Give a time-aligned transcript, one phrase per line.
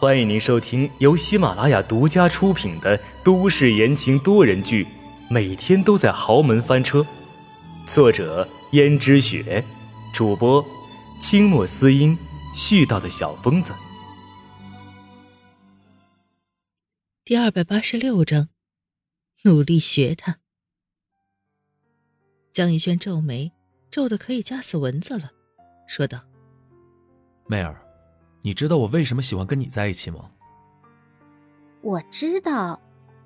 [0.00, 4.84] 欢迎您收听由喜马拉雅独家出品的都市言情多人剧
[5.28, 7.00] 《每天都在豪门翻车》，
[7.84, 9.64] 作者：胭脂雪，
[10.14, 10.64] 主播：
[11.18, 12.16] 清墨思音，
[12.54, 13.74] 絮叨的小疯子。
[17.24, 18.50] 第二百八十六章，
[19.42, 20.38] 努力学他。
[22.52, 23.50] 江逸轩皱眉，
[23.90, 25.32] 皱的可以夹死蚊子了，
[25.88, 26.20] 说道。
[27.48, 27.84] 妹儿，
[28.42, 30.30] 你知道我为什么喜欢跟你在一起吗？
[31.80, 32.80] 我知道，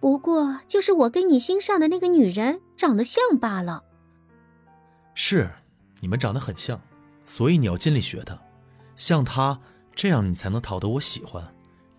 [0.00, 3.84] 不过就是我跟你心上的那个女人长得像罢了。
[5.14, 5.50] 是，
[6.00, 6.80] 你们长得很像，
[7.24, 8.38] 所以你要尽力学她，
[8.96, 9.60] 像她
[9.94, 11.46] 这样，你才能讨得我喜欢，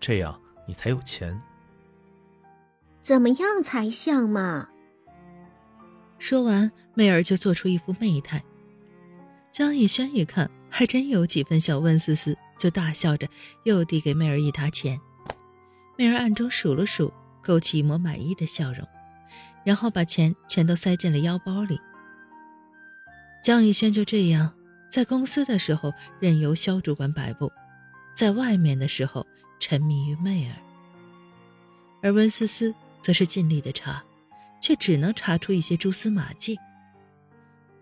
[0.00, 1.40] 这样你才有钱。
[3.02, 4.68] 怎么样才像嘛？
[6.18, 8.44] 说完，媚儿就做出一副媚态。
[9.50, 10.50] 江逸轩一看。
[10.70, 13.28] 还真有几分像温思思，就大笑着
[13.64, 14.98] 又递给妹儿一沓钱。
[15.98, 18.86] 妹儿暗中数了数，勾起一抹满意的笑容，
[19.64, 21.78] 然后把钱全都塞进了腰包里。
[23.42, 24.54] 江逸轩就这样
[24.88, 27.50] 在公司的时候任由肖主管摆布，
[28.14, 29.26] 在外面的时候
[29.58, 30.56] 沉迷于妹儿。
[32.02, 34.02] 而温思思则是尽力的查，
[34.62, 36.58] 却只能查出一些蛛丝马迹。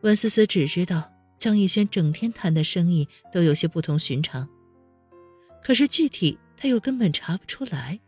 [0.01, 1.13] 温思思只知道。
[1.39, 4.49] 江逸轩整天谈的生意都有些不同寻常，
[5.63, 8.01] 可是具体他又根本查不出来。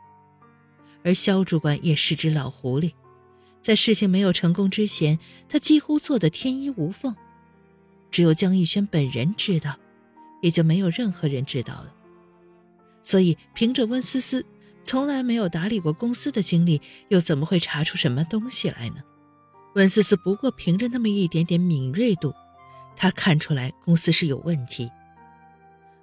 [1.04, 2.92] 而肖主管也是只老狐狸，
[3.62, 7.14] 在事情没有成功之前，他几乎做的天衣无缝。
[8.10, 9.78] 只有江逸轩本人知道，
[10.42, 11.94] 也就没有任何人知道了。
[13.00, 14.44] 所以，凭着温思思
[14.82, 18.96] 从来没有打理过公司的经历，又怎么会查出什么东西来呢？
[19.76, 22.34] 温思思不过凭着那么一点点敏锐度。
[23.00, 24.92] 他看出来公司是有问题。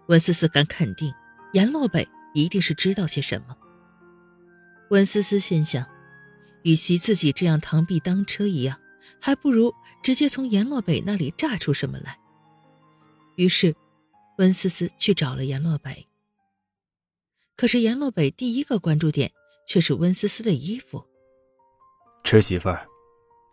[0.07, 1.13] 温思思敢肯定，
[1.53, 3.55] 阎洛北一定是知道些什么。
[4.89, 5.85] 温思思心想，
[6.63, 8.79] 与其自己这样螳臂当车一样，
[9.21, 9.71] 还不如
[10.01, 12.17] 直接从阎洛北那里炸出什么来。
[13.35, 13.75] 于是，
[14.39, 16.07] 温思思去找了阎洛北。
[17.55, 19.31] 可是阎洛北第一个关注点
[19.67, 21.05] 却是温思思的衣服。
[22.23, 22.87] 侄媳妇儿，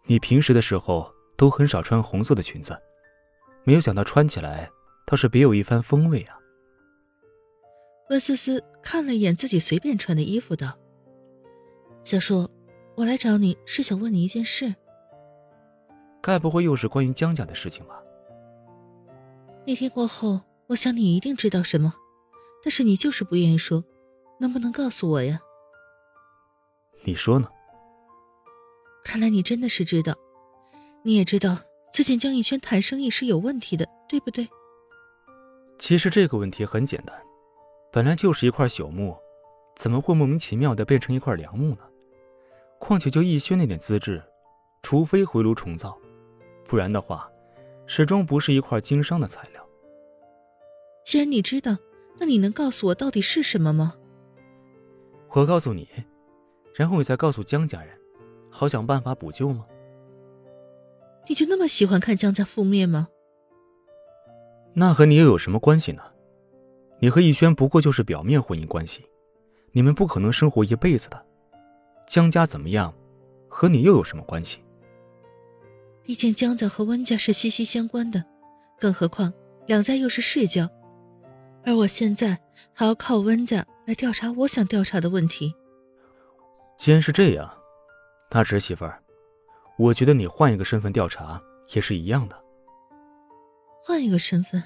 [0.06, 2.81] 你平时的时候都很少穿红色的裙子。
[3.65, 4.71] 没有想到穿起来
[5.07, 6.39] 倒是别有一番风味啊！
[8.11, 10.79] 温思思看了一眼自己随便穿的衣服，道
[12.05, 12.49] ：“小叔，
[12.95, 14.75] 我来找你是想问你一件事。
[16.21, 18.03] 该不会又是关于江家的事情吧？
[19.67, 21.95] 那天过后，我想你一定知道什么，
[22.63, 23.83] 但是你就是不愿意说，
[24.39, 25.41] 能不能告诉我呀？
[27.05, 27.49] 你说呢？
[29.03, 30.15] 看来你真的是知道，
[31.03, 31.57] 你也知道。”
[31.94, 34.49] 最近江逸轩谈生意是有问题的，对不对？
[35.78, 37.16] 其实这个问题很简单，
[37.93, 39.16] 本来就是一块朽木，
[39.77, 41.83] 怎么会莫名其妙的变成一块良木呢？
[42.81, 44.21] 况且就逸轩那点资质，
[44.83, 45.97] 除非回炉重造，
[46.65, 47.31] 不然的话，
[47.87, 49.65] 始终不是一块经商的材料。
[51.04, 51.77] 既然你知道，
[52.19, 53.94] 那你能告诉我到底是什么吗？
[55.28, 55.88] 我告诉你，
[56.75, 57.97] 然后你再告诉江家人，
[58.50, 59.65] 好想办法补救吗？
[61.29, 63.09] 你就那么喜欢看江家覆灭吗？
[64.75, 66.03] 那和你又有什么关系呢？
[67.01, 69.05] 你和逸轩不过就是表面婚姻关系，
[69.73, 71.25] 你们不可能生活一辈子的。
[72.07, 72.95] 江家怎么样，
[73.49, 74.61] 和你又有什么关系？
[76.03, 78.25] 毕竟江家和温家是息息相关的，
[78.79, 79.33] 更何况
[79.67, 80.69] 两家又是世交，
[81.65, 82.41] 而我现在
[82.73, 85.55] 还要靠温家来调查我想调查的问题。
[86.77, 87.57] 既然是这样，
[88.29, 89.03] 大侄媳妇儿。
[89.77, 91.43] 我觉得你换一个身份调查
[91.75, 92.45] 也是一样的。
[93.83, 94.62] 换一个身份。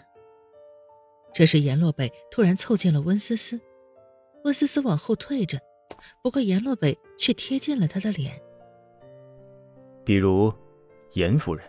[1.33, 3.61] 这时，阎洛北突然凑近了温思思，
[4.45, 5.59] 温思思往后退着，
[6.23, 8.41] 不过阎洛北却贴近了他的脸。
[10.05, 10.53] 比如，
[11.13, 11.65] 严夫人。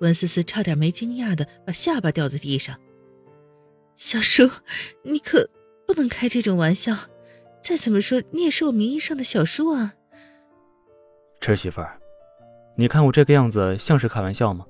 [0.00, 2.78] 温思思差点没惊讶的把下巴掉在地上。
[3.96, 4.48] 小叔，
[5.04, 5.48] 你可
[5.86, 6.94] 不能开这种玩笑，
[7.62, 9.94] 再怎么说你也是我名义上的小叔啊。
[11.46, 11.96] 侄媳妇儿，
[12.74, 14.66] 你看我这个样子像是开玩笑吗？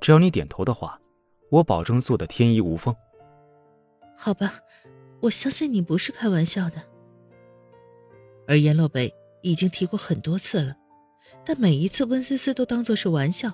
[0.00, 0.96] 只要你点头的话，
[1.50, 2.94] 我保证做的天衣无缝。
[4.16, 4.60] 好吧，
[5.22, 6.76] 我相信你不是开玩笑的。
[8.46, 10.76] 而阎洛北已经提过很多次了，
[11.44, 13.50] 但每一次温思思都当作是玩笑，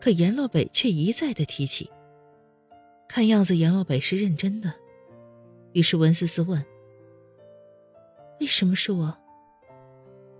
[0.00, 1.90] 可阎洛北却一再的提起。
[3.08, 4.72] 看样子阎洛北是认真的，
[5.72, 6.64] 于是温思思问
[8.38, 9.12] ：“为什么是我？”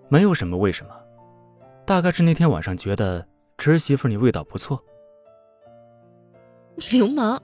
[0.08, 0.94] 没有什么为什么。
[1.88, 3.26] 大概是那天晚上觉得
[3.56, 4.84] 侄媳妇你味道不错。
[6.76, 7.40] 你 流氓！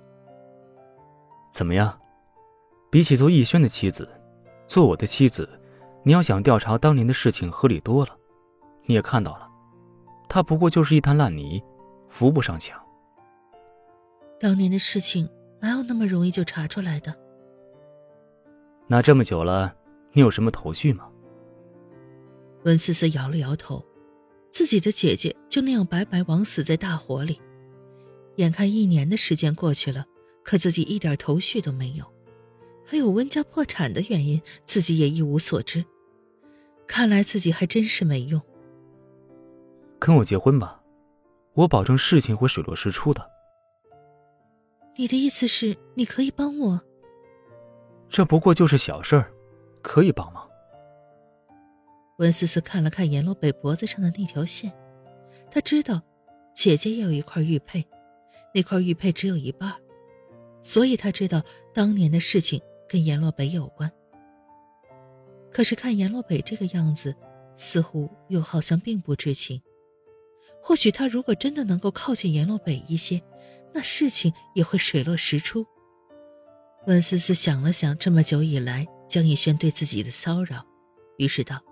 [1.50, 1.98] 怎么样？
[2.90, 4.06] 比起做逸轩的妻子，
[4.66, 5.48] 做我的妻子，
[6.02, 8.14] 你要想调查当年的事情合理多了。
[8.84, 9.48] 你也看到了，
[10.28, 11.64] 他不过就是一滩烂泥，
[12.10, 12.78] 扶不上墙。
[14.38, 15.26] 当年的事情
[15.62, 17.16] 哪有那么容易就查出来的？
[18.88, 19.74] 那这么久了，
[20.12, 21.10] 你有什么头绪吗？
[22.66, 23.82] 温思思摇了摇头，
[24.54, 27.40] 自己的姐姐就那样白白枉死在大火里，
[28.36, 30.06] 眼看一年的时间过去了，
[30.44, 32.04] 可自己一点头绪都没有，
[32.86, 35.84] 还有温家破产的原因，自己也一无所知。
[36.86, 38.40] 看来自己还真是没用。
[39.98, 40.80] 跟我结婚吧，
[41.54, 43.28] 我保证事情会水落石出的。
[44.96, 46.80] 你的意思是，你可以帮我？
[48.08, 49.32] 这不过就是小事儿，
[49.82, 50.48] 可以帮忙。
[52.24, 54.72] 温思思看了看阎罗北脖子上的那条线，
[55.50, 56.00] 她知道
[56.54, 57.86] 姐姐也有一块玉佩，
[58.54, 59.74] 那块玉佩只有一半，
[60.62, 61.42] 所以她知道
[61.74, 63.92] 当年的事情跟阎罗北有关。
[65.52, 67.14] 可是看阎罗北这个样子，
[67.56, 69.60] 似乎又好像并不知情。
[70.62, 73.22] 或许他如果真的能够靠近阎罗北一些，
[73.74, 75.66] 那事情也会水落石出。
[76.86, 80.64] 温思思想了想，这么久以来江逸轩对自己的骚扰，
[81.18, 81.62] 于是道：“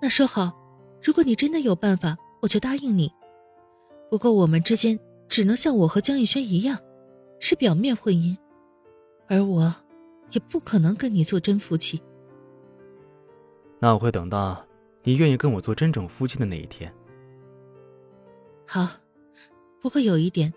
[0.00, 0.52] 那说好，
[1.02, 3.12] 如果你真的有办法，我就答应你。
[4.10, 4.98] 不过我们之间
[5.28, 6.78] 只能像我和江逸轩一样，
[7.40, 8.36] 是表面婚姻，
[9.28, 9.74] 而我，
[10.30, 12.00] 也不可能跟你做真夫妻。
[13.78, 14.64] 那我会等到
[15.02, 16.92] 你愿意跟我做真正夫妻的那一天。
[18.66, 18.88] 好，
[19.80, 20.52] 不过有一点，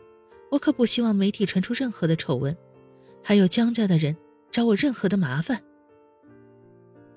[0.51, 2.55] 我可不希望媒体传出任何的丑闻。”
[3.23, 4.17] 还有江家的人
[4.49, 5.61] 找我任何的麻烦，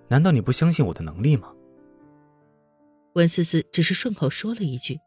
[0.07, 1.51] 难道你不相信我的能力吗？
[3.15, 5.01] 温思思只是顺口说了一句：“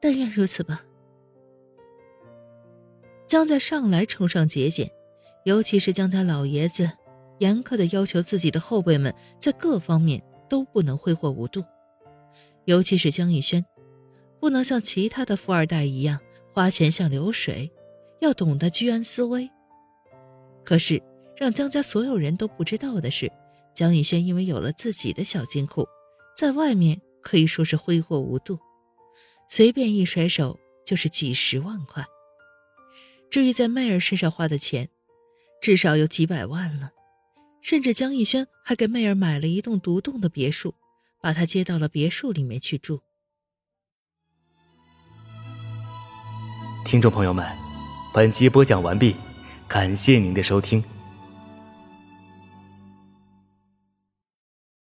[0.00, 0.84] 但愿如此吧。”
[3.26, 4.90] 江家上来崇尚节俭，
[5.44, 6.90] 尤其是江家老爷子
[7.38, 11.64] 严苛的要求自己的后辈们在各方面都不能挥霍无度，
[12.66, 13.64] 尤其是江逸轩，
[14.38, 16.20] 不能像其他的富二代一样
[16.52, 17.72] 花钱像流水。
[18.20, 19.50] 要懂得居安思危。
[20.64, 21.02] 可是，
[21.36, 23.30] 让江家所有人都不知道的是，
[23.74, 25.88] 江逸轩因为有了自己的小金库，
[26.36, 28.58] 在外面可以说是挥霍无度，
[29.48, 32.04] 随便一甩手就是几十万块。
[33.30, 34.88] 至于在媚儿身上花的钱，
[35.60, 36.90] 至少有几百万了。
[37.60, 40.74] 甚至江逸轩还给媚儿买了一栋独栋的别墅，
[41.20, 43.00] 把她接到了别墅里面去住。
[46.84, 47.64] 听众朋友们。
[48.12, 49.16] 本集播讲完毕，
[49.66, 50.80] 感谢您的收听。